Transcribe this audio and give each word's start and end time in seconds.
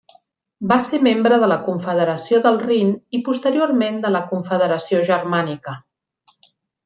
Va 0.69 0.77
ser 0.85 0.99
membre 1.07 1.37
de 1.43 1.49
la 1.51 1.57
Confederació 1.67 2.39
del 2.47 2.57
Rin 2.63 2.89
i 3.19 3.21
posteriorment 3.29 4.01
de 4.07 4.13
la 4.15 4.23
Confederació 4.33 5.03
Germànica. 5.11 5.77